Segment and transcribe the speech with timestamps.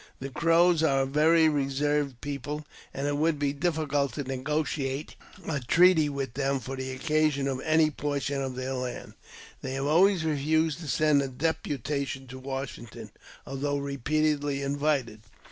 [0.19, 5.15] The Crows are a very reserved people, and it would be difficult to negotiate
[5.47, 9.13] a treaty with them for the cession of any portion of their land.
[9.61, 13.11] They have always refused to send a deputation to "Washington,
[13.45, 15.21] although repeatedly invited.